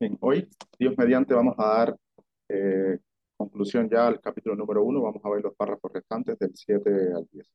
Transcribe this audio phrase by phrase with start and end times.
[0.00, 0.48] Bien, hoy,
[0.78, 1.96] Dios mediante, vamos a dar
[2.48, 2.98] eh,
[3.36, 5.02] conclusión ya al capítulo número uno.
[5.02, 7.50] Vamos a ver los párrafos restantes del 7 al 10.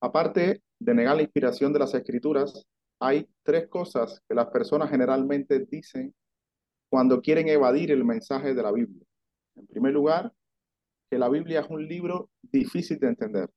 [0.00, 2.64] Aparte de negar la inspiración de las escrituras,
[3.00, 6.14] hay tres cosas que las personas generalmente dicen
[6.88, 9.02] cuando quieren evadir el mensaje de la Biblia.
[9.56, 10.32] En primer lugar,
[11.10, 13.50] que la Biblia es un libro difícil de entender.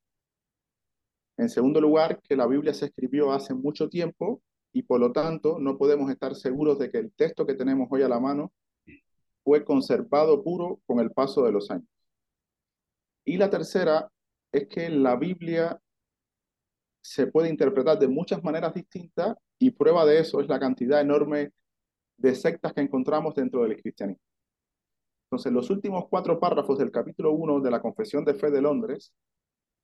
[1.38, 4.42] En segundo lugar, que la Biblia se escribió hace mucho tiempo
[4.72, 8.04] y por lo tanto no podemos estar seguros de que el texto que tenemos hoy
[8.04, 8.52] a la mano
[9.44, 11.88] fue conservado puro con el paso de los años.
[13.26, 14.12] Y la tercera
[14.52, 15.80] es que la Biblia
[17.02, 21.52] se puede interpretar de muchas maneras distintas y prueba de eso es la cantidad enorme
[22.18, 24.22] de sectas que encontramos dentro del cristianismo.
[25.26, 29.14] Entonces, los últimos cuatro párrafos del capítulo 1 de la Confesión de Fe de Londres,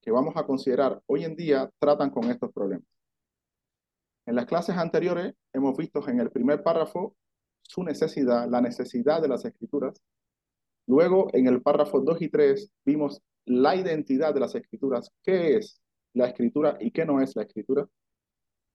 [0.01, 2.94] que vamos a considerar hoy en día, tratan con estos problemas.
[4.25, 7.15] En las clases anteriores hemos visto en el primer párrafo
[7.61, 10.01] su necesidad, la necesidad de las escrituras.
[10.87, 15.81] Luego, en el párrafo 2 y 3, vimos la identidad de las escrituras, qué es
[16.13, 17.87] la escritura y qué no es la escritura.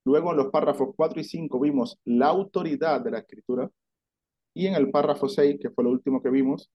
[0.05, 3.71] Luego, en los párrafos 4 y 5, vimos la autoridad de la escritura.
[4.55, 6.71] Y en el párrafo 6, que fue lo último que vimos,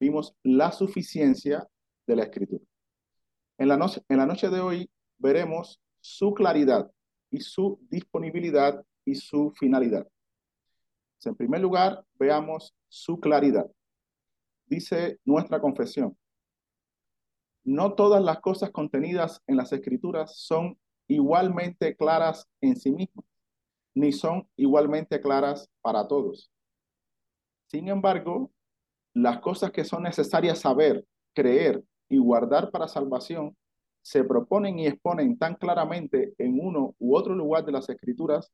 [0.00, 1.66] vimos la suficiencia
[2.06, 2.64] de la escritura.
[3.58, 6.90] En la, noche, en la noche de hoy veremos su claridad,
[7.34, 10.06] y su disponibilidad y su finalidad.
[11.24, 13.68] En primer lugar, veamos su claridad.
[14.66, 16.16] Dice nuestra confesión,
[17.64, 23.26] no todas las cosas contenidas en las escrituras son igualmente claras en sí mismas,
[23.94, 26.52] ni son igualmente claras para todos.
[27.66, 28.52] Sin embargo,
[29.12, 33.56] las cosas que son necesarias saber, creer y guardar para salvación
[34.04, 38.52] se proponen y exponen tan claramente en uno u otro lugar de las escrituras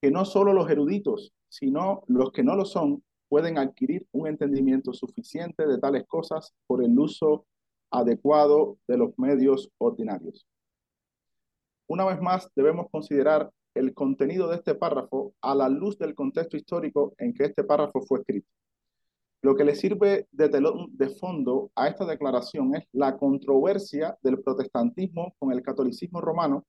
[0.00, 4.94] que no solo los eruditos, sino los que no lo son, pueden adquirir un entendimiento
[4.94, 7.44] suficiente de tales cosas por el uso
[7.90, 10.46] adecuado de los medios ordinarios.
[11.86, 16.56] Una vez más, debemos considerar el contenido de este párrafo a la luz del contexto
[16.56, 18.48] histórico en que este párrafo fue escrito.
[19.40, 24.40] Lo que le sirve de telón de fondo a esta declaración es la controversia del
[24.40, 26.66] protestantismo con el catolicismo romano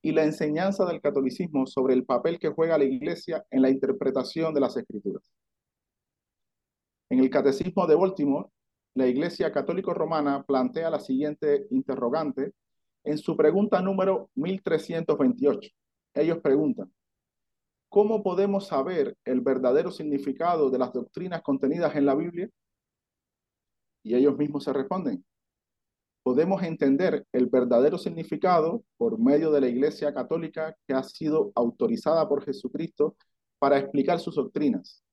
[0.00, 4.54] y la enseñanza del catolicismo sobre el papel que juega la Iglesia en la interpretación
[4.54, 5.22] de las Escrituras.
[7.10, 8.48] En el Catecismo de Baltimore,
[8.94, 12.52] la Iglesia Católico Romana plantea la siguiente interrogante
[13.02, 15.70] en su pregunta número 1328.
[16.14, 16.92] Ellos preguntan,
[17.94, 22.50] ¿cómo podemos saber el verdadero significado de las doctrinas contenidas en la Biblia?
[24.02, 25.24] Y ellos mismos se responden,
[26.24, 32.28] podemos entender el verdadero significado por medio de la Iglesia Católica que ha sido autorizada
[32.28, 33.14] por Jesucristo
[33.60, 35.04] para explicar sus doctrinas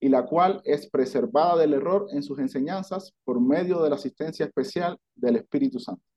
[0.00, 4.44] y la cual es preservada del error en sus enseñanzas por medio de la asistencia
[4.44, 6.09] especial del Espíritu Santo.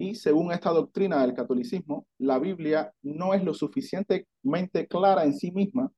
[0.00, 5.52] Y según esta doctrina del catolicismo, la Biblia no es lo suficientemente clara en sí
[5.52, 5.92] misma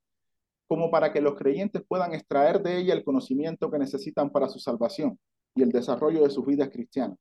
[0.67, 4.59] como para que los creyentes puedan extraer de ella el conocimiento que necesitan para su
[4.59, 5.21] salvación
[5.55, 7.17] y el desarrollo de sus vidas cristianas,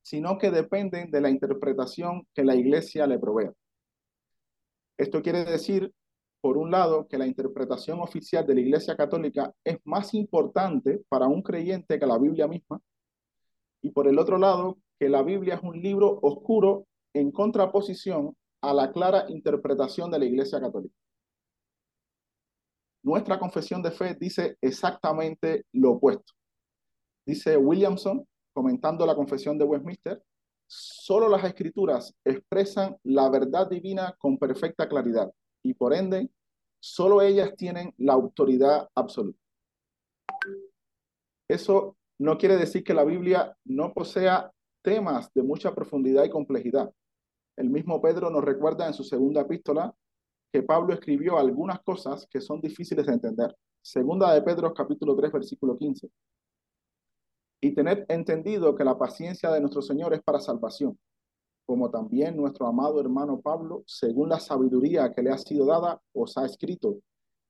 [0.00, 3.52] sino que dependen de la interpretación que la iglesia le provea.
[4.96, 5.92] Esto quiere decir,
[6.40, 11.26] por un lado, que la interpretación oficial de la iglesia católica es más importante para
[11.26, 12.80] un creyente que la Biblia misma,
[13.82, 18.72] y por el otro lado, que la Biblia es un libro oscuro en contraposición a
[18.72, 20.94] la clara interpretación de la Iglesia Católica.
[23.02, 26.32] Nuestra confesión de fe dice exactamente lo opuesto.
[27.26, 30.22] Dice Williamson, comentando la confesión de Westminster,
[30.68, 35.32] solo las escrituras expresan la verdad divina con perfecta claridad
[35.64, 36.30] y por ende,
[36.80, 39.40] solo ellas tienen la autoridad absoluta.
[41.48, 44.52] Eso no quiere decir que la Biblia no posea
[44.82, 46.92] temas de mucha profundidad y complejidad.
[47.56, 49.94] El mismo Pedro nos recuerda en su segunda epístola
[50.52, 53.56] que Pablo escribió algunas cosas que son difíciles de entender.
[53.80, 56.10] Segunda de Pedro capítulo 3 versículo 15.
[57.60, 60.98] Y tener entendido que la paciencia de nuestro Señor es para salvación,
[61.64, 66.36] como también nuestro amado hermano Pablo, según la sabiduría que le ha sido dada, os
[66.36, 66.98] ha escrito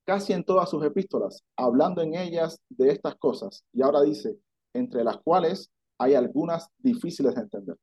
[0.05, 3.63] casi en todas sus epístolas, hablando en ellas de estas cosas.
[3.73, 4.37] Y ahora dice,
[4.73, 7.77] entre las cuales hay algunas difíciles de entender.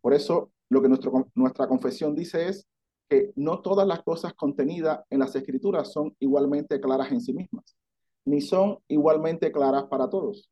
[0.00, 0.88] Por eso, lo que
[1.34, 2.66] nuestra confesión dice es
[3.08, 7.76] que no todas las cosas contenidas en las escrituras son igualmente claras en sí mismas,
[8.24, 10.50] ni son igualmente claras para todos.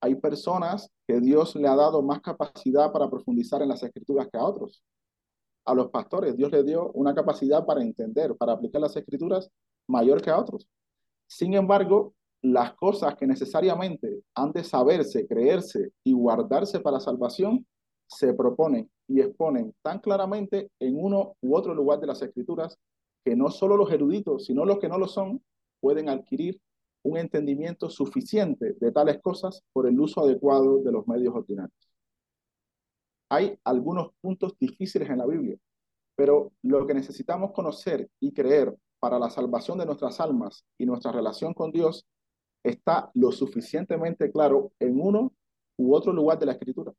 [0.00, 4.38] Hay personas que Dios le ha dado más capacidad para profundizar en las escrituras que
[4.38, 4.82] a otros.
[5.64, 9.50] a los pastores, Dios les dio una capacidad para entender, para aplicar las escrituras
[9.88, 10.68] mayor que a otros.
[11.26, 17.66] Sin embargo, las cosas que necesariamente han de saberse, creerse y guardarse para salvación,
[18.08, 22.78] se proponen y exponen tan claramente en uno u otro lugar de las escrituras
[23.24, 25.42] que no solo los eruditos, sino los que no lo son,
[25.80, 26.60] pueden adquirir
[27.02, 31.90] un entendimiento suficiente de tales cosas por el uso adecuado de los medios ordinarios.
[33.28, 35.56] Hay algunos puntos difíciles en la Biblia,
[36.16, 41.12] pero lo que necesitamos conocer y creer para la salvación de nuestras almas y nuestra
[41.12, 42.06] relación con Dios
[42.68, 45.32] está lo suficientemente claro en uno
[45.76, 46.92] u otro lugar de la Escritura,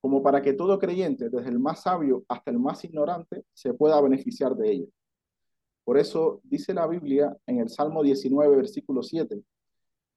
[0.00, 4.00] como para que todo creyente, desde el más sabio hasta el más ignorante, se pueda
[4.00, 4.86] beneficiar de ella.
[5.84, 9.42] Por eso dice la Biblia en el Salmo 19, versículo 7,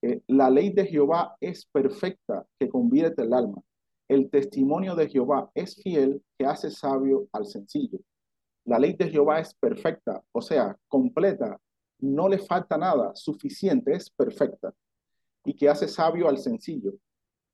[0.02, 3.62] que la ley de Jehová es perfecta, que convierte el alma.
[4.08, 8.00] El testimonio de Jehová es fiel, que hace sabio al sencillo.
[8.66, 11.60] La ley de Jehová es perfecta, o sea, completa,
[12.04, 14.74] no le falta nada, suficiente, es perfecta,
[15.46, 16.94] y que hace sabio al sencillo.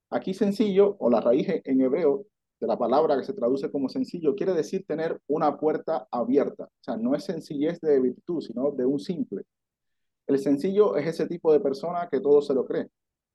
[0.10, 2.26] Aquí sencillo, o la raíz en hebreo
[2.60, 6.64] de la palabra que se traduce como sencillo, quiere decir tener una puerta abierta.
[6.66, 9.44] O sea, no es sencillez de virtud, sino de un simple.
[10.26, 12.90] El sencillo es ese tipo de persona que todo se lo cree.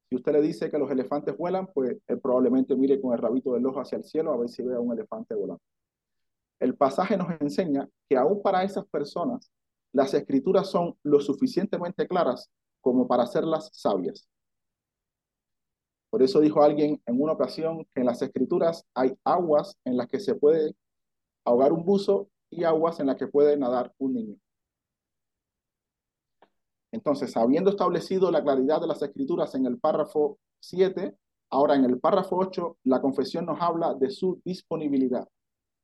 [0.08, 3.64] Si usted le dice que los elefantes vuelan, pues probablemente mire con el rabito del
[3.66, 5.62] ojo hacia el cielo a ver si ve a un elefante volando.
[6.58, 9.50] El pasaje nos enseña que aún para esas personas
[9.94, 12.50] las escrituras son lo suficientemente claras
[12.80, 14.28] como para hacerlas sabias.
[16.10, 20.08] Por eso dijo alguien en una ocasión que en las escrituras hay aguas en las
[20.08, 20.74] que se puede
[21.44, 24.36] ahogar un buzo y aguas en las que puede nadar un niño.
[26.90, 31.16] Entonces, habiendo establecido la claridad de las escrituras en el párrafo 7,
[31.50, 35.28] ahora en el párrafo 8, la confesión nos habla de su disponibilidad,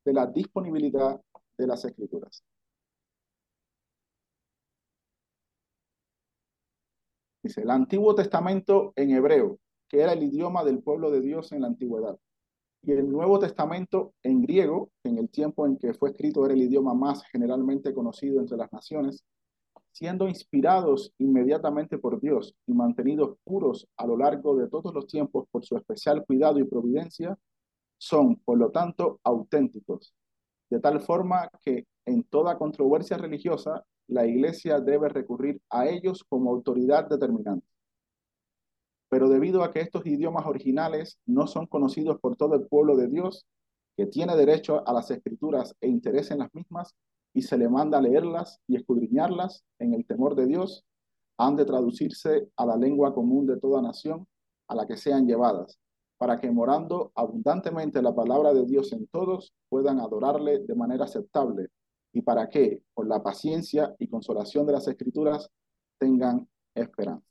[0.04, 1.20] de la disponibilidad
[1.56, 2.44] de las escrituras.
[7.42, 9.58] Dice, el Antiguo Testamento en hebreo
[9.90, 12.16] que era el idioma del pueblo de Dios en la antigüedad.
[12.82, 16.54] Y el Nuevo Testamento en griego, que en el tiempo en que fue escrito era
[16.54, 19.24] el idioma más generalmente conocido entre las naciones,
[19.90, 25.46] siendo inspirados inmediatamente por Dios y mantenidos puros a lo largo de todos los tiempos
[25.50, 27.36] por su especial cuidado y providencia,
[27.98, 30.14] son, por lo tanto, auténticos,
[30.70, 36.50] de tal forma que en toda controversia religiosa la Iglesia debe recurrir a ellos como
[36.50, 37.66] autoridad determinante.
[39.08, 43.08] Pero debido a que estos idiomas originales no son conocidos por todo el pueblo de
[43.08, 43.46] Dios,
[43.96, 46.94] que tiene derecho a las escrituras e interés en las mismas,
[47.32, 50.84] y se le manda leerlas y escudriñarlas en el temor de Dios,
[51.38, 54.26] han de traducirse a la lengua común de toda nación
[54.68, 55.78] a la que sean llevadas,
[56.18, 61.68] para que morando abundantemente la palabra de Dios en todos, puedan adorarle de manera aceptable,
[62.12, 65.50] y para que, con la paciencia y consolación de las escrituras,
[65.98, 67.26] tengan esperanza.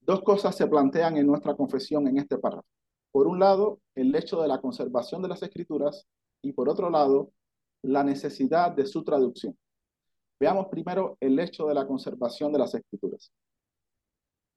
[0.00, 2.66] Dos cosas se plantean en nuestra confesión en este párrafo.
[3.10, 6.06] Por un lado, el hecho de la conservación de las escrituras
[6.42, 7.32] y por otro lado,
[7.82, 9.56] la necesidad de su traducción.
[10.38, 13.32] Veamos primero el hecho de la conservación de las escrituras.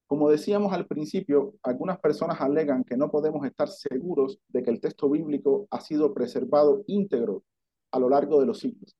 [0.08, 4.82] Como decíamos al principio, algunas personas alegan que no podemos estar seguros de que el
[4.82, 7.44] texto bíblico ha sido preservado íntegro
[7.92, 8.96] a lo largo de los siglos.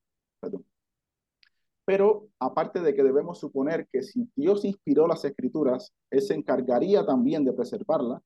[1.84, 7.04] Pero aparte de que debemos suponer que si Dios inspiró las escrituras, Él se encargaría
[7.04, 8.22] también de preservarlas,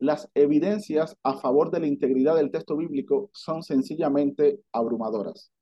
[0.00, 5.52] las evidencias a favor de la integridad del texto bíblico son sencillamente abrumadoras.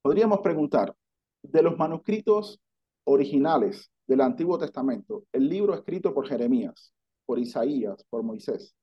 [0.00, 0.96] Podríamos preguntar,
[1.42, 2.60] de los manuscritos
[3.04, 6.94] originales del Antiguo Testamento, el libro escrito por Jeremías,
[7.26, 8.74] por Isaías, por Moisés,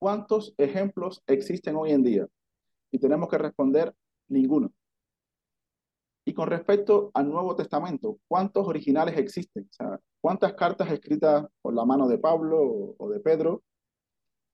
[0.00, 2.26] ¿cuántos ejemplos existen hoy en día?
[2.90, 3.94] Y tenemos que responder
[4.28, 4.72] ninguno.
[6.28, 9.68] Y con respecto al Nuevo Testamento, ¿cuántos originales existen?
[9.70, 13.62] O sea, ¿cuántas cartas escritas por la mano de Pablo o de Pedro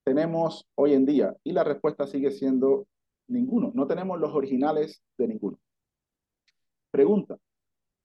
[0.05, 1.35] tenemos hoy en día?
[1.43, 2.87] Y la respuesta sigue siendo
[3.27, 3.73] ninguno.
[3.75, 5.59] No tenemos los originales de ninguno.
[6.91, 7.39] Pregunta,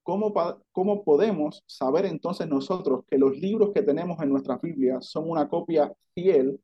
[0.02, 0.32] ¿cómo,
[0.72, 5.46] ¿cómo podemos saber entonces nosotros que los libros que tenemos en nuestra Biblia son una
[5.46, 6.58] copia fiel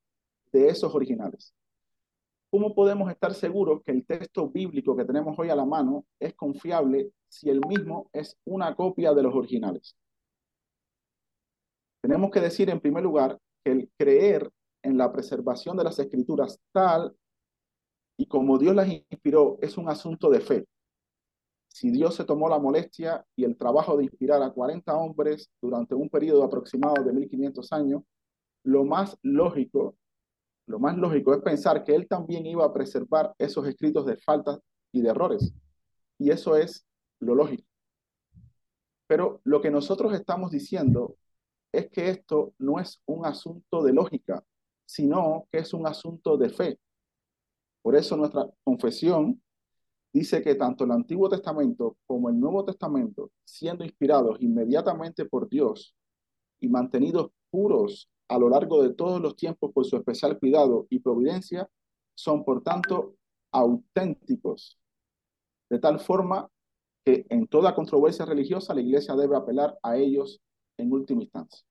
[0.52, 1.52] de esos originales?
[2.54, 6.34] ¿Cómo podemos estar seguros que el texto bíblico que tenemos hoy a la mano es
[6.34, 9.96] confiable si el mismo es una copia de los originales?
[12.00, 14.48] Tenemos que decir en primer lugar que el creer
[14.84, 17.16] en la preservación de las escrituras tal
[18.16, 20.64] y como Dios las inspiró es un asunto de fe.
[21.66, 25.96] Si Dios se tomó la molestia y el trabajo de inspirar a 40 hombres durante
[25.96, 28.04] un periodo aproximado de 1500 años,
[28.62, 29.96] lo más lógico
[30.66, 34.58] lo más lógico es pensar que él también iba a preservar esos escritos de faltas
[34.92, 35.52] y de errores.
[36.18, 36.86] Y eso es
[37.20, 37.64] lo lógico.
[39.06, 41.16] Pero lo que nosotros estamos diciendo
[41.72, 44.42] es que esto no es un asunto de lógica,
[44.86, 46.78] sino que es un asunto de fe.
[47.82, 49.42] Por eso nuestra confesión
[50.12, 55.94] dice que tanto el Antiguo Testamento como el Nuevo Testamento, siendo inspirados inmediatamente por Dios
[56.60, 61.00] y mantenidos puros a lo largo de todos los tiempos por su especial cuidado y
[61.00, 61.68] providencia,
[62.14, 63.16] son por tanto
[63.52, 64.78] auténticos,
[65.70, 66.48] de tal forma
[67.04, 70.40] que en toda controversia religiosa la Iglesia debe apelar a ellos
[70.78, 71.64] en última instancia.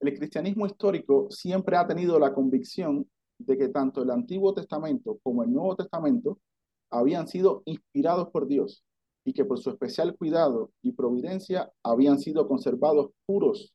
[0.00, 5.42] El cristianismo histórico siempre ha tenido la convicción de que tanto el Antiguo Testamento como
[5.42, 6.38] el Nuevo Testamento
[6.90, 8.84] habían sido inspirados por Dios
[9.24, 13.74] y que por su especial cuidado y providencia habían sido conservados puros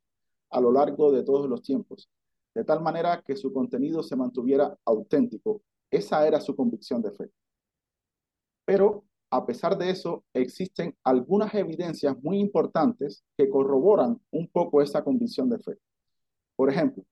[0.53, 2.09] a lo largo de todos los tiempos,
[2.55, 5.61] de tal manera que su contenido se mantuviera auténtico.
[5.91, 7.29] Esa era su convicción de fe.
[8.65, 15.03] Pero a pesar de eso, existen algunas evidencias muy importantes que corroboran un poco esa
[15.03, 15.79] convicción de fe.
[16.55, 17.03] Por ejemplo,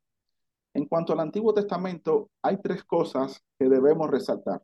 [0.75, 4.63] en cuanto al Antiguo Testamento, hay tres cosas que debemos resaltar.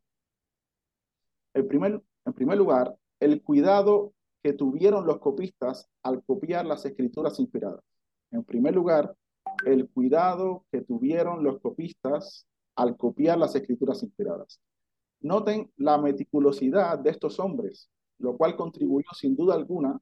[1.56, 7.84] En primer lugar, el cuidado que tuvieron los copistas al copiar las escrituras inspiradas.
[8.32, 9.16] En primer lugar,
[9.66, 14.62] el cuidado que tuvieron los copistas al copiar las escrituras inspiradas.
[15.22, 20.00] Noten la meticulosidad de estos hombres, lo cual contribuyó sin duda alguna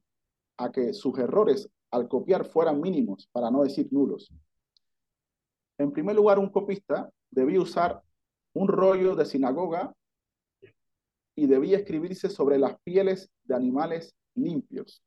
[0.58, 4.30] a que sus errores al copiar fueran mínimos, para no decir nulos.
[5.78, 8.02] En primer lugar, un copista debía usar
[8.54, 9.94] un rollo de sinagoga
[11.34, 15.02] y debía escribirse sobre las pieles de animales limpios.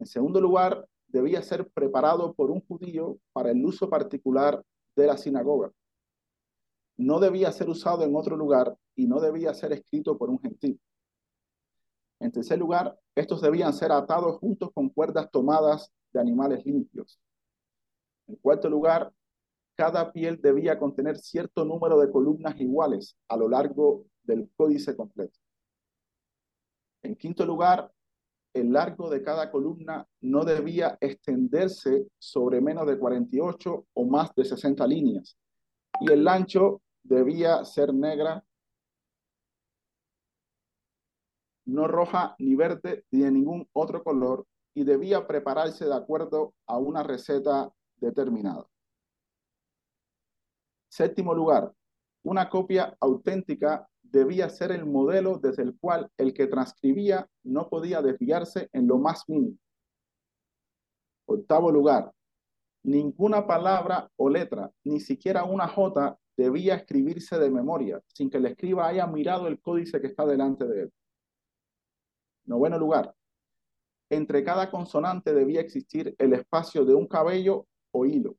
[0.00, 4.60] En segundo lugar, debía ser preparado por un judío para el uso particular
[4.96, 5.70] de la sinagoga.
[6.96, 10.80] No debía ser usado en otro lugar y no debía ser escrito por un gentil.
[12.18, 17.20] En tercer lugar, estos debían ser atados juntos con cuerdas tomadas de animales limpios.
[18.26, 19.12] En cuarto lugar,
[19.76, 25.38] cada piel debía contener cierto número de columnas iguales a lo largo del códice completo.
[27.04, 27.92] En quinto lugar,
[28.54, 34.44] el largo de cada columna no debía extenderse sobre menos de 48 o más de
[34.44, 35.36] 60 líneas
[36.00, 38.44] y el ancho debía ser negra,
[41.66, 46.78] no roja ni verde ni de ningún otro color y debía prepararse de acuerdo a
[46.78, 48.66] una receta determinada.
[50.88, 51.72] Séptimo lugar,
[52.22, 58.00] una copia auténtica debía ser el modelo desde el cual el que transcribía no podía
[58.00, 59.58] desviarse en lo más mínimo.
[61.26, 62.12] Octavo lugar,
[62.84, 68.46] ninguna palabra o letra, ni siquiera una J, debía escribirse de memoria, sin que el
[68.46, 70.92] escriba haya mirado el códice que está delante de él.
[72.44, 73.12] Noveno lugar,
[74.10, 78.36] entre cada consonante debía existir el espacio de un cabello o hilo.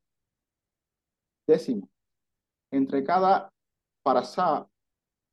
[1.46, 1.90] Décimo,
[2.70, 3.52] entre cada
[4.02, 4.66] parasá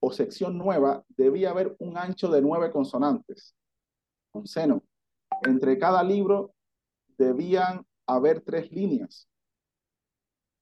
[0.05, 3.55] o sección nueva debía haber un ancho de nueve consonantes,
[4.31, 4.83] con seno.
[5.43, 6.53] Entre cada libro
[7.17, 9.29] debían haber tres líneas.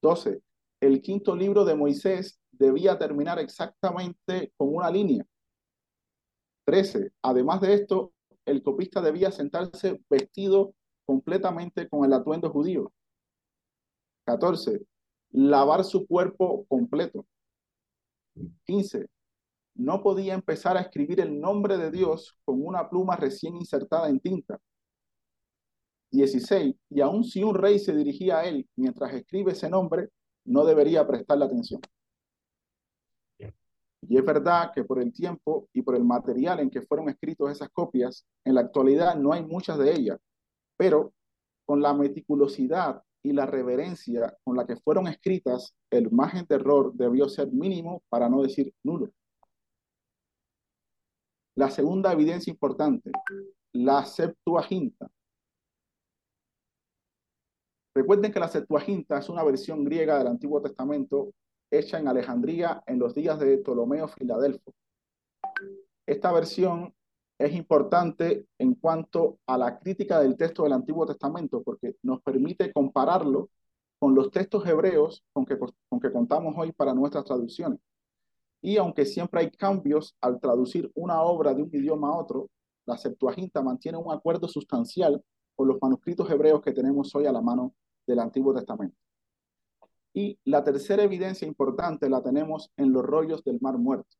[0.00, 0.42] Doce.
[0.80, 5.26] El quinto libro de Moisés debía terminar exactamente con una línea.
[6.64, 7.10] Trece.
[7.22, 8.12] Además de esto,
[8.46, 10.72] el copista debía sentarse vestido
[11.04, 12.92] completamente con el atuendo judío.
[14.24, 14.86] Catorce.
[15.32, 17.26] Lavar su cuerpo completo.
[18.64, 19.08] Quince
[19.74, 24.20] no podía empezar a escribir el nombre de Dios con una pluma recién insertada en
[24.20, 24.58] tinta.
[26.10, 26.74] 16.
[26.90, 30.10] Y aun si un rey se dirigía a él mientras escribe ese nombre,
[30.44, 31.80] no debería prestarle atención.
[34.08, 37.50] Y es verdad que por el tiempo y por el material en que fueron escritos
[37.50, 40.18] esas copias, en la actualidad no hay muchas de ellas,
[40.76, 41.12] pero
[41.64, 46.92] con la meticulosidad y la reverencia con la que fueron escritas, el margen de error
[46.94, 49.12] debió ser mínimo para no decir nulo.
[51.54, 53.10] La segunda evidencia importante,
[53.72, 55.10] la Septuaginta.
[57.94, 61.32] Recuerden que la Septuaginta es una versión griega del Antiguo Testamento
[61.70, 64.72] hecha en Alejandría en los días de Ptolomeo Filadelfo.
[66.06, 66.94] Esta versión
[67.38, 72.72] es importante en cuanto a la crítica del texto del Antiguo Testamento porque nos permite
[72.72, 73.50] compararlo
[73.98, 77.78] con los textos hebreos con que, con que contamos hoy para nuestras traducciones.
[78.62, 82.48] Y aunque siempre hay cambios al traducir una obra de un idioma a otro,
[82.86, 85.22] la Septuaginta mantiene un acuerdo sustancial
[85.54, 87.74] con los manuscritos hebreos que tenemos hoy a la mano
[88.06, 88.96] del Antiguo Testamento.
[90.14, 94.16] Y la tercera evidencia importante la tenemos en los rollos del Mar Muerto.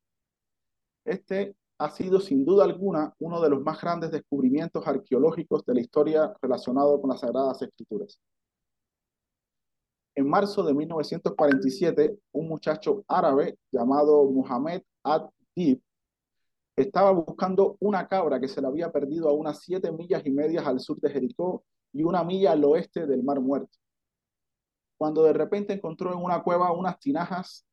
[1.04, 5.80] Este ha sido sin duda alguna uno de los más grandes descubrimientos arqueológicos de la
[5.80, 8.18] historia relacionado con las Sagradas Escrituras.
[10.14, 15.80] En marzo de 1947, un muchacho árabe llamado Muhammad ad-Dib
[16.76, 20.66] estaba buscando una cabra que se le había perdido a unas siete millas y medias
[20.66, 23.78] al sur de Jericó y una milla al oeste del Mar Muerto.
[24.98, 27.66] Cuando de repente encontró en una cueva unas tinajas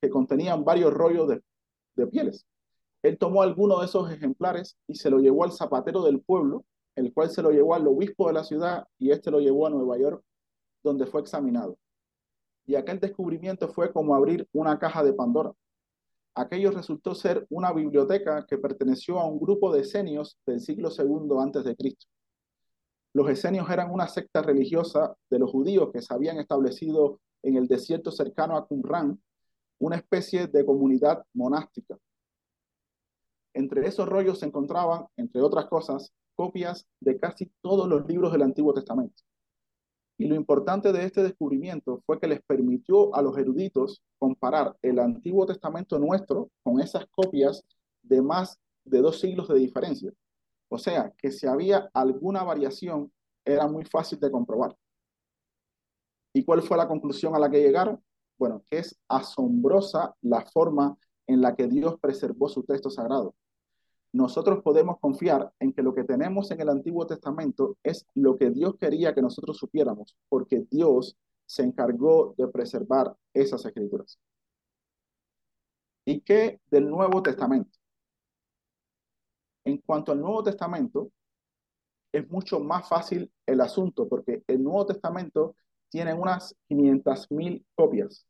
[0.00, 1.42] que contenían varios rollos de,
[1.96, 2.46] de pieles.
[3.02, 6.64] Él tomó alguno de esos ejemplares y se lo llevó al zapatero del pueblo,
[6.96, 9.70] el cual se lo llevó al obispo de la ciudad y este lo llevó a
[9.70, 10.22] Nueva York,
[10.82, 11.78] donde fue examinado.
[12.70, 15.52] Y aquel descubrimiento fue como abrir una caja de Pandora.
[16.36, 21.74] Aquello resultó ser una biblioteca que perteneció a un grupo de esenios del siglo II
[21.76, 22.06] Cristo.
[23.12, 27.66] Los esenios eran una secta religiosa de los judíos que se habían establecido en el
[27.66, 29.20] desierto cercano a Qumran,
[29.80, 31.98] una especie de comunidad monástica.
[33.52, 38.42] Entre esos rollos se encontraban, entre otras cosas, copias de casi todos los libros del
[38.42, 39.24] Antiguo Testamento.
[40.20, 44.98] Y lo importante de este descubrimiento fue que les permitió a los eruditos comparar el
[44.98, 47.64] Antiguo Testamento nuestro con esas copias
[48.02, 50.12] de más de dos siglos de diferencia.
[50.68, 53.10] O sea, que si había alguna variación,
[53.46, 54.76] era muy fácil de comprobar.
[56.34, 58.04] ¿Y cuál fue la conclusión a la que llegaron?
[58.38, 63.34] Bueno, que es asombrosa la forma en la que Dios preservó su texto sagrado
[64.12, 68.50] nosotros podemos confiar en que lo que tenemos en el Antiguo Testamento es lo que
[68.50, 74.18] Dios quería que nosotros supiéramos, porque Dios se encargó de preservar esas escrituras.
[76.04, 77.78] ¿Y qué del Nuevo Testamento?
[79.64, 81.12] En cuanto al Nuevo Testamento,
[82.12, 85.54] es mucho más fácil el asunto, porque el Nuevo Testamento
[85.88, 88.26] tiene unas 500.000 copias.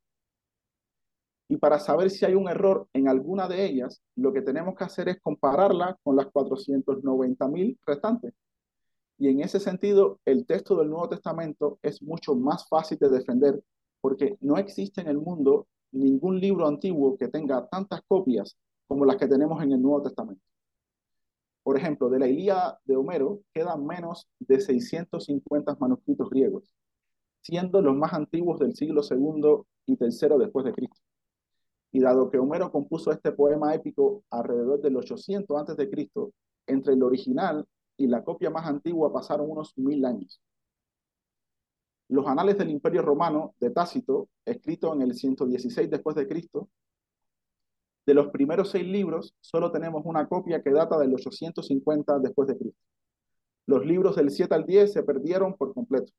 [1.50, 4.84] Y para saber si hay un error en alguna de ellas, lo que tenemos que
[4.84, 8.34] hacer es compararla con las 490.000 restantes.
[9.18, 13.60] Y en ese sentido, el texto del Nuevo Testamento es mucho más fácil de defender
[14.00, 19.16] porque no existe en el mundo ningún libro antiguo que tenga tantas copias como las
[19.16, 20.44] que tenemos en el Nuevo Testamento.
[21.64, 26.70] Por ejemplo, de la Ilíada de Homero quedan menos de 650 manuscritos griegos,
[27.40, 31.00] siendo los más antiguos del siglo II y III después de Cristo.
[31.92, 35.90] Y dado que Homero compuso este poema épico alrededor del 800 a.C.,
[36.66, 40.40] entre el original y la copia más antigua pasaron unos mil años.
[42.08, 46.68] Los anales del Imperio Romano de Tácito, escrito en el 116 después de Cristo,
[48.06, 52.58] de los primeros seis libros, solo tenemos una copia que data del 850 después de
[52.58, 52.80] Cristo.
[53.66, 56.12] Los libros del 7 al 10 se perdieron por completo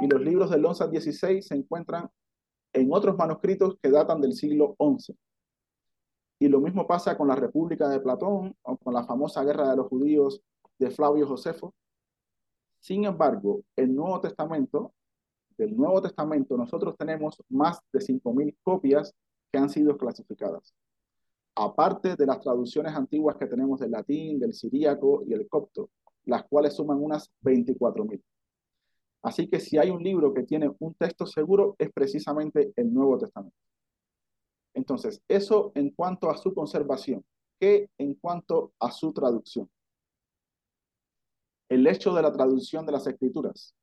[0.00, 2.10] y los libros del 11 al 16 se encuentran
[2.72, 5.16] en otros manuscritos que datan del siglo XI.
[6.38, 9.76] Y lo mismo pasa con la República de Platón o con la famosa Guerra de
[9.76, 10.40] los Judíos
[10.78, 11.74] de Flavio Josefo.
[12.78, 14.94] Sin embargo, el Nuevo Testamento,
[15.58, 19.14] del Nuevo Testamento, nosotros tenemos más de 5.000 copias
[19.52, 20.74] que han sido clasificadas.
[21.54, 25.90] Aparte de las traducciones antiguas que tenemos del latín, del siríaco y el copto,
[26.24, 28.22] las cuales suman unas 24.000.
[29.22, 33.18] Así que si hay un libro que tiene un texto seguro, es precisamente el Nuevo
[33.18, 33.56] Testamento.
[34.74, 37.24] Entonces, eso en cuanto a su conservación.
[37.58, 39.70] ¿Qué en cuanto a su traducción?
[41.68, 43.74] El hecho de la traducción de las escrituras.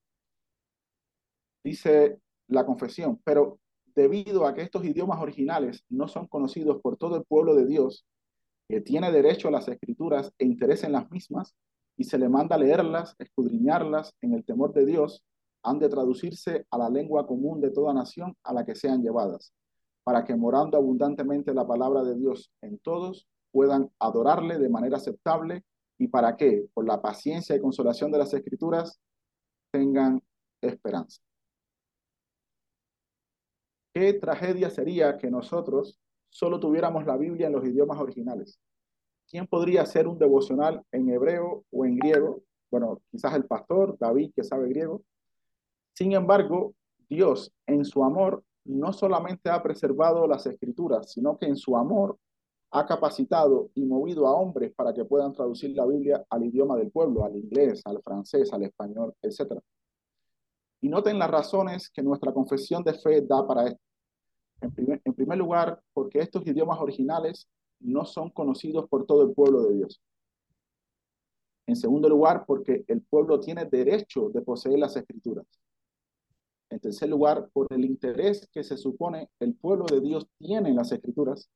[1.64, 3.60] Dice la confesión, pero
[3.94, 8.06] debido a que estos idiomas originales no son conocidos por todo el pueblo de Dios,
[8.68, 11.56] que tiene derecho a las escrituras e interés en las mismas,
[11.98, 15.26] y se le manda leerlas, escudriñarlas en el temor de Dios,
[15.64, 19.52] han de traducirse a la lengua común de toda nación a la que sean llevadas,
[20.04, 25.64] para que morando abundantemente la palabra de Dios en todos, puedan adorarle de manera aceptable
[25.98, 29.00] y para que, por la paciencia y consolación de las escrituras,
[29.72, 30.22] tengan
[30.62, 31.22] esperanza.
[33.94, 38.60] ¿Qué tragedia sería que nosotros solo tuviéramos la Biblia en los idiomas originales?
[39.30, 42.44] ¿Quién podría hacer un devocional en hebreo o en griego?
[42.72, 45.02] Bueno, quizás el pastor David, que sabe griego.
[45.94, 46.74] Sin embargo,
[47.10, 52.18] Dios en su amor no solamente ha preservado las escrituras, sino que en su amor
[52.72, 56.92] ha capacitado y movido a hombres para que puedan traducir la Biblia al idioma del
[56.92, 59.60] pueblo, al inglés, al francés, al español, etc.
[60.82, 63.82] Y noten las razones que nuestra confesión de fe da para esto.
[64.62, 67.48] En primer, en primer lugar, porque estos idiomas originales
[67.80, 70.02] no son conocidos por todo el pueblo de Dios.
[71.68, 75.46] En segundo lugar, porque el pueblo tiene derecho de poseer las escrituras.
[76.70, 80.76] En tercer lugar, por el interés que se supone el pueblo de Dios tiene en
[80.76, 81.50] las escrituras.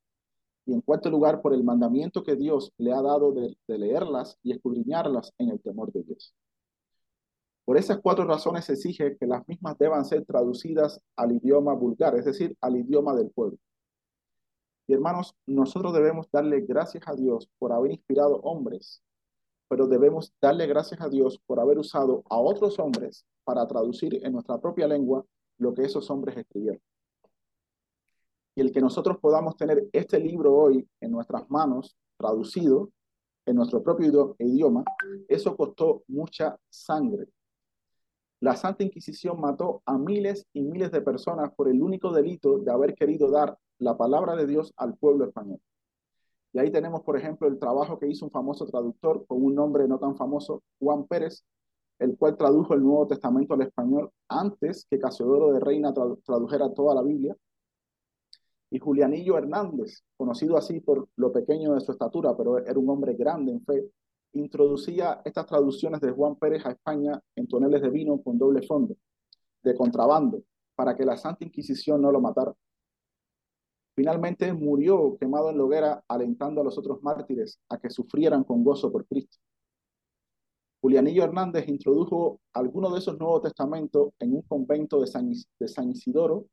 [0.65, 4.51] Y en cuarto lugar, por el mandamiento que Dios le ha dado de, leerlas y
[4.51, 6.33] escudriñarlas en el temor de Dios.
[7.65, 12.15] Por esas cuatro razones se exige que las mismas deban ser traducidas al idioma vulgar,
[12.15, 13.57] es decir, al idioma del pueblo.
[14.93, 19.01] Hermanos, nosotros debemos darle gracias a Dios por haber inspirado hombres,
[19.67, 24.33] pero debemos darle gracias a Dios por haber usado a otros hombres para traducir en
[24.33, 25.25] nuestra propia lengua
[25.57, 26.81] lo que esos hombres escribieron.
[28.55, 32.91] Y el que nosotros podamos tener este libro hoy en nuestras manos, traducido
[33.45, 34.83] en nuestro propio idioma,
[35.27, 37.27] eso costó mucha sangre,
[38.41, 42.71] la Santa Inquisición mató a miles y miles de personas por el único delito de
[42.71, 45.59] haber querido dar la palabra de Dios al pueblo español.
[46.51, 49.87] Y ahí tenemos, por ejemplo, el trabajo que hizo un famoso traductor con un nombre
[49.87, 51.43] no tan famoso, Juan Pérez,
[51.99, 56.95] el cual tradujo el Nuevo Testamento al español antes que Casiodoro de Reina tradujera toda
[56.95, 57.37] la Biblia.
[58.71, 63.13] Y Julianillo Hernández, conocido así por lo pequeño de su estatura, pero era un hombre
[63.13, 63.91] grande en fe,
[64.33, 68.95] introducía estas traducciones de Juan Pérez a España en toneles de vino con doble fondo,
[69.63, 70.43] de contrabando,
[70.75, 72.53] para que la Santa Inquisición no lo matara.
[73.93, 78.63] Finalmente murió quemado en la hoguera, alentando a los otros mártires a que sufrieran con
[78.63, 79.37] gozo por Cristo.
[80.81, 85.91] Julianillo Hernández introdujo algunos de esos Nuevos Testamentos en un convento de San, de San
[85.91, 86.45] Isidoro,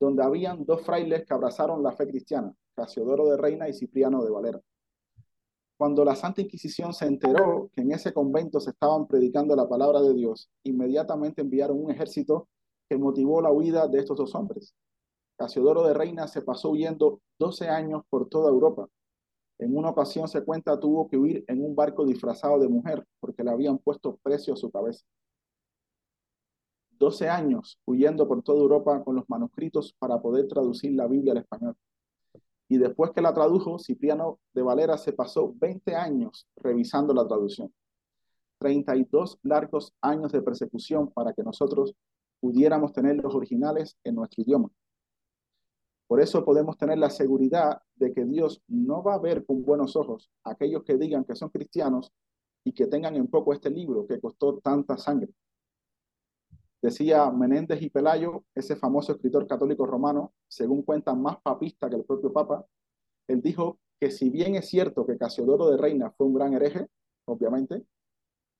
[0.00, 4.30] donde habían dos frailes que abrazaron la fe cristiana, Casiodoro de Reina y Cipriano de
[4.30, 4.60] Valera.
[5.76, 10.00] Cuando la Santa Inquisición se enteró que en ese convento se estaban predicando la palabra
[10.00, 12.48] de Dios, inmediatamente enviaron un ejército
[12.88, 14.74] que motivó la huida de estos dos hombres.
[15.36, 18.86] Casiodoro de Reina se pasó huyendo 12 años por toda Europa.
[19.58, 23.42] En una ocasión se cuenta tuvo que huir en un barco disfrazado de mujer porque
[23.42, 25.04] le habían puesto precio a su cabeza.
[26.98, 31.38] 12 años huyendo por toda Europa con los manuscritos para poder traducir la Biblia al
[31.38, 31.76] español.
[32.74, 37.72] Y después que la tradujo, Cipriano de Valera se pasó 20 años revisando la traducción.
[38.58, 41.94] 32 largos años de persecución para que nosotros
[42.40, 44.72] pudiéramos tener los originales en nuestro idioma.
[46.08, 49.94] Por eso podemos tener la seguridad de que Dios no va a ver con buenos
[49.94, 52.10] ojos a aquellos que digan que son cristianos
[52.64, 55.32] y que tengan en poco este libro que costó tanta sangre.
[56.84, 62.04] Decía Menéndez y Pelayo, ese famoso escritor católico romano, según cuentan más papista que el
[62.04, 62.66] propio Papa,
[63.26, 66.86] él dijo que si bien es cierto que Casiodoro de Reina fue un gran hereje,
[67.24, 67.86] obviamente,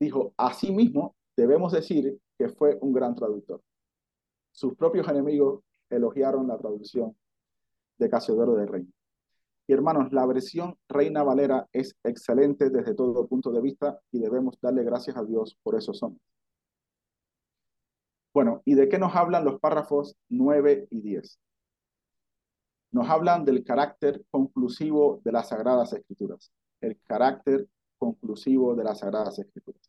[0.01, 3.61] dijo, asimismo debemos decir que fue un gran traductor.
[4.53, 7.15] Sus propios enemigos elogiaron la traducción
[7.99, 8.93] de Casiodoro de Reina.
[9.67, 14.59] Y hermanos, la versión Reina Valera es excelente desde todo punto de vista y debemos
[14.63, 16.25] darle gracias a Dios por esos hombres.
[18.35, 21.39] Bueno, ¿y de qué nos hablan los párrafos 9 y 10?
[22.91, 26.53] Nos hablan del carácter conclusivo de las Sagradas Escrituras.
[26.81, 29.89] El carácter conclusivo de las Sagradas Escrituras.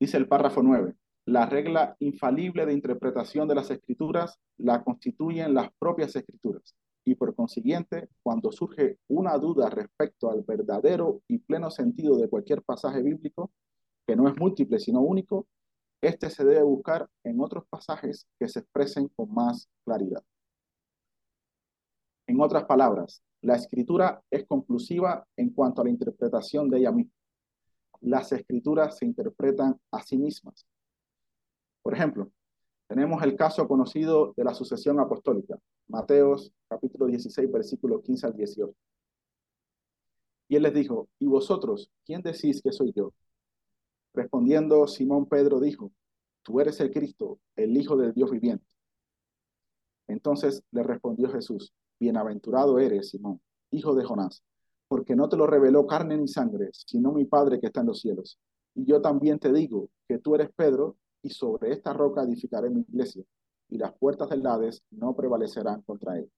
[0.00, 0.94] Dice el párrafo 9,
[1.26, 7.34] la regla infalible de interpretación de las escrituras la constituyen las propias escrituras y por
[7.34, 13.50] consiguiente, cuando surge una duda respecto al verdadero y pleno sentido de cualquier pasaje bíblico,
[14.06, 15.46] que no es múltiple sino único,
[16.02, 20.22] este se debe buscar en otros pasajes que se expresen con más claridad.
[22.26, 27.12] En otras palabras, la escritura es conclusiva en cuanto a la interpretación de ella misma.
[28.00, 30.66] Las escrituras se interpretan a sí mismas.
[31.82, 32.30] Por ejemplo,
[32.88, 38.74] tenemos el caso conocido de la sucesión apostólica, Mateos capítulo 16, versículo 15 al 18.
[40.48, 43.12] Y él les dijo, ¿y vosotros quién decís que soy yo?
[44.14, 45.92] Respondiendo Simón Pedro dijo,
[46.42, 48.66] tú eres el Cristo, el Hijo del Dios viviente.
[50.08, 54.42] Entonces le respondió Jesús, bienaventurado eres, Simón, hijo de Jonás,
[54.88, 58.00] porque no te lo reveló carne ni sangre, sino mi Padre que está en los
[58.00, 58.38] cielos.
[58.74, 62.80] Y yo también te digo que tú eres Pedro, y sobre esta roca edificaré mi
[62.80, 63.24] iglesia,
[63.68, 66.30] y las puertas del Hades no prevalecerán contra él.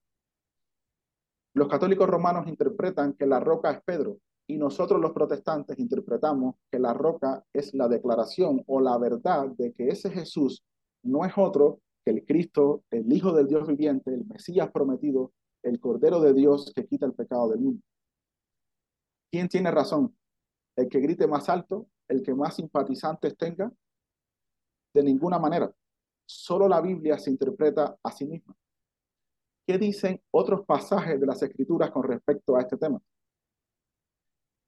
[1.53, 6.79] Los católicos romanos interpretan que la roca es Pedro, y nosotros los protestantes interpretamos que
[6.79, 10.63] la roca es la declaración o la verdad de que ese Jesús
[11.03, 15.79] no es otro que el Cristo, el Hijo del Dios viviente, el Mesías prometido, el
[15.79, 17.81] Cordero de Dios que quita el pecado del mundo.
[19.31, 20.15] ¿Quién tiene razón?
[20.75, 21.87] ¿El que grite más alto?
[22.07, 23.71] ¿El que más simpatizantes tenga?
[24.93, 25.73] De ninguna manera.
[26.27, 28.55] Solo la Biblia se interpreta a sí misma.
[29.67, 33.01] ¿Qué dicen otros pasajes de las Escrituras con respecto a este tema?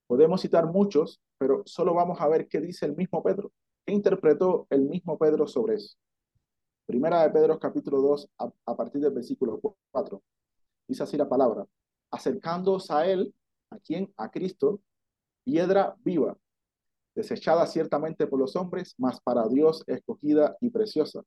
[0.08, 3.52] Podemos citar muchos, pero solo vamos a ver qué dice el mismo Pedro,
[3.88, 5.96] ¿Qué interpretó el mismo Pedro sobre eso?
[6.84, 8.30] Primera de Pedro capítulo 2,
[8.66, 9.58] a, partir del versículo
[9.90, 10.22] 4.
[10.86, 11.64] Dice así la palabra,
[12.10, 13.34] acercándoos a él,
[13.70, 14.12] ¿a quién?
[14.18, 14.82] A Cristo,
[15.42, 16.36] piedra viva,
[17.14, 21.22] desechada ciertamente por los hombres, mas para Dios escogida y preciosa.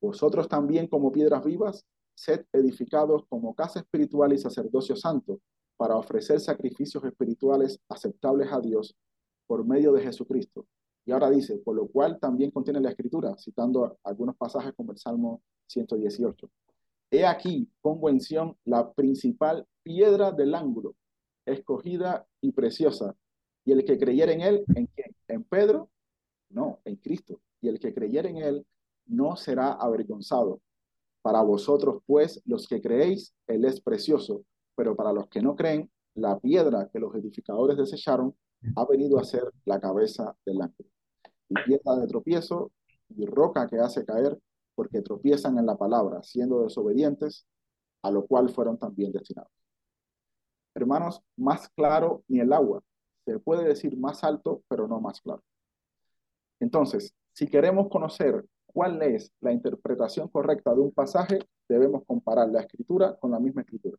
[0.00, 5.38] Vosotros también como piedras vivas, sed edificados como casa espiritual y sacerdocio santo,
[5.78, 8.94] para ofrecer sacrificios espirituales aceptables a Dios
[9.46, 10.66] por medio de Jesucristo.
[11.06, 14.98] Y ahora dice, por lo cual también contiene la escritura, citando algunos pasajes como el
[14.98, 16.50] Salmo 118.
[17.10, 18.18] He aquí, pongo en
[18.64, 20.96] la principal piedra del ángulo,
[21.46, 23.16] escogida y preciosa.
[23.64, 25.14] Y el que creyera en él, ¿en quién?
[25.28, 25.88] ¿En Pedro?
[26.50, 27.40] No, en Cristo.
[27.60, 28.66] Y el que creyera en él
[29.06, 30.60] no será avergonzado.
[31.22, 34.44] Para vosotros, pues, los que creéis, él es precioso,
[34.78, 38.32] pero para los que no creen, la piedra que los edificadores desecharon
[38.76, 40.86] ha venido a ser la cabeza del ángel.
[41.48, 42.70] Y piedra de tropiezo
[43.08, 44.38] y roca que hace caer,
[44.76, 47.44] porque tropiezan en la palabra, siendo desobedientes,
[48.02, 49.50] a lo cual fueron también destinados.
[50.76, 52.80] Hermanos, más claro ni el agua.
[53.24, 55.42] Se puede decir más alto, pero no más claro.
[56.60, 62.60] Entonces, si queremos conocer cuál es la interpretación correcta de un pasaje, debemos comparar la
[62.60, 63.98] escritura con la misma escritura.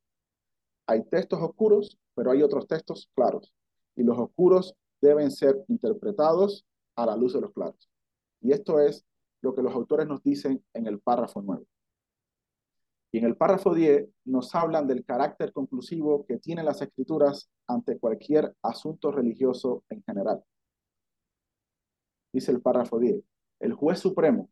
[0.89, 3.53] Hay textos oscuros, pero hay otros textos claros.
[3.95, 7.87] Y los oscuros deben ser interpretados a la luz de los claros.
[8.41, 9.05] Y esto es
[9.41, 11.63] lo que los autores nos dicen en el párrafo 9.
[13.11, 17.99] Y en el párrafo 10 nos hablan del carácter conclusivo que tienen las escrituras ante
[17.99, 20.43] cualquier asunto religioso en general.
[22.33, 23.23] Dice el párrafo 10,
[23.59, 24.49] el juez supremo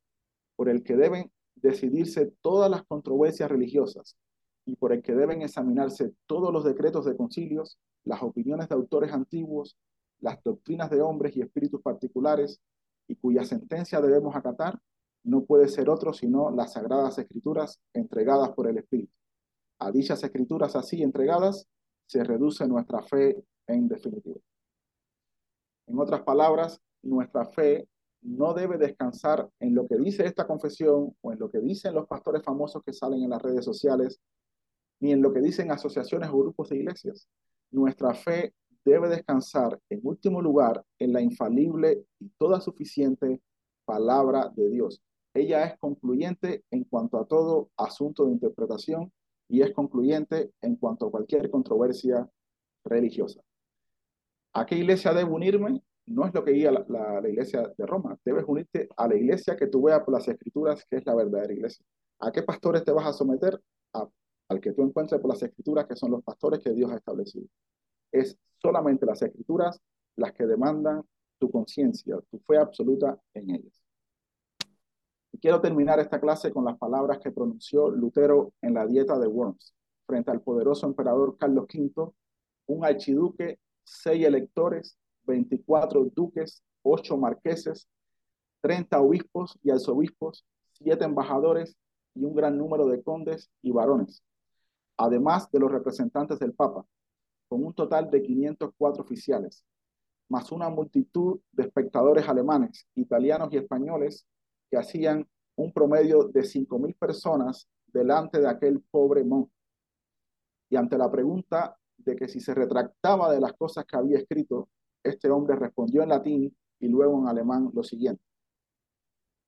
[0.56, 4.16] por el que deben decidirse todas las controversias religiosas
[4.68, 9.14] y por el que deben examinarse todos los decretos de concilios, las opiniones de autores
[9.14, 9.78] antiguos,
[10.20, 12.60] las doctrinas de hombres y espíritus particulares,
[13.08, 14.78] y cuya sentencia debemos acatar,
[15.24, 19.14] no puede ser otro sino las sagradas escrituras entregadas por el Espíritu.
[19.80, 21.66] A dichas escrituras así entregadas
[22.06, 24.40] se reduce nuestra fe en definitiva.
[25.88, 27.88] En otras palabras, nuestra fe
[28.22, 32.08] no debe descansar en lo que dice esta confesión o en lo que dicen los
[32.08, 34.20] pastores famosos que salen en las redes sociales
[35.00, 37.28] ni en lo que dicen asociaciones o grupos de iglesias.
[37.72, 38.54] Nuestra fe
[38.86, 43.42] debe descansar, en último lugar, en la infalible y toda suficiente
[43.86, 45.02] palabra de Dios.
[45.34, 49.12] Ella es concluyente en cuanto a todo asunto de interpretación
[49.50, 52.30] y es concluyente en cuanto a cualquier controversia
[52.84, 53.42] religiosa.
[54.54, 55.82] ¿A qué iglesia debo unirme?
[56.08, 58.18] No es lo que guía la, la, iglesia de Roma.
[58.24, 61.54] Debes unirte a la iglesia que tú veas por las escrituras, que es la verdadera
[61.54, 61.86] iglesia.
[62.20, 63.62] ¿A qué pastores te vas a someter?
[63.94, 64.08] A
[64.50, 67.48] al que tú encuentres por las escrituras, que son los pastores que Dios ha establecido.
[68.12, 69.80] Es solamente las escrituras
[70.16, 71.04] las que demandan
[71.38, 73.82] tu conciencia, tu fe absoluta en ellas.
[75.32, 79.28] Y quiero terminar esta clase con las palabras que pronunció Lutero en la dieta de
[79.28, 82.12] Worms, frente al poderoso emperador Carlos V,
[82.68, 87.88] un archiduque, seis electores, 24 duques, ocho marqueses,
[88.62, 91.76] 30 obispos y arzobispos, siete embajadores
[92.16, 94.24] y un gran número de condes y varones,
[94.98, 96.86] además de los representantes del Papa,
[97.48, 99.64] con un total de 504 oficiales,
[100.30, 104.28] más una multitud de espectadores alemanes, italianos y españoles
[104.70, 109.52] que hacían un promedio de 5.000 personas delante de aquel pobre monje.
[110.70, 114.70] Y ante la pregunta de que si se retractaba de las cosas que había escrito,
[115.04, 118.22] este hombre respondió en latín y luego en alemán lo siguiente.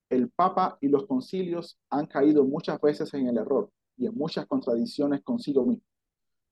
[0.10, 4.48] El Papa y los concilios han caído muchas veces en el error y en muchas
[4.48, 5.86] contradicciones consigo mismo.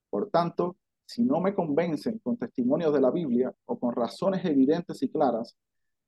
[0.10, 5.02] Por tanto, si no me convencen con testimonios de la Biblia o con razones evidentes
[5.02, 5.56] y claras,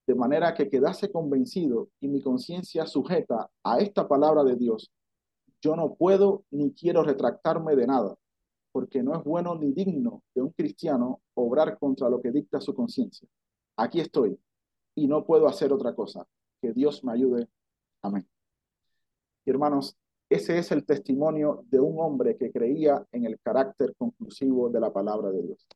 [0.05, 4.91] de manera que quedase convencido y mi conciencia sujeta a esta palabra de Dios,
[5.61, 8.15] yo no puedo ni quiero retractarme de nada,
[8.71, 12.73] porque no es bueno ni digno de un cristiano obrar contra lo que dicta su
[12.73, 13.27] conciencia.
[13.77, 14.37] Aquí estoy
[14.95, 16.27] y no puedo hacer otra cosa.
[16.61, 17.47] Que Dios me ayude.
[18.01, 18.27] Amén.
[19.45, 19.97] hermanos,
[20.29, 24.93] ese es el testimonio de un hombre que creía en el carácter conclusivo de la
[24.93, 25.67] palabra de Dios.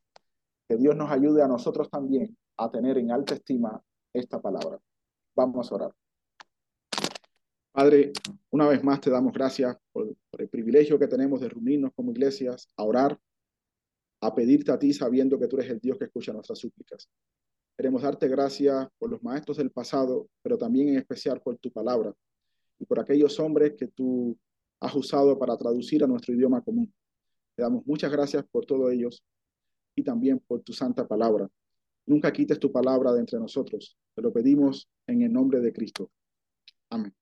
[0.70, 3.82] Que Dios nos ayude a nosotros también a tener en alta estima
[4.14, 4.80] esta palabra.
[5.36, 5.96] Vamos a orar.
[7.72, 8.14] Padre,
[8.52, 12.68] una vez más te damos gracias por, el privilegio que tenemos de reunirnos como iglesias,
[12.78, 13.20] a orar,
[14.22, 17.10] a pedirte a ti sabiendo que tú eres el Dios que escucha nuestras súplicas.
[17.76, 22.14] Queremos darte gracias por los maestros del pasado, pero también en especial por tu palabra
[22.78, 24.38] y por aquellos hombres que tú
[24.84, 26.94] has usado para traducir a nuestro idioma común.
[27.56, 29.24] Te damos muchas gracias por todos ellos
[29.96, 31.50] y también por tu santa palabra.
[32.06, 33.98] Nunca quites tu palabra de entre nosotros.
[34.14, 36.12] Te lo pedimos en el nombre de Cristo.
[36.90, 37.14] Amén.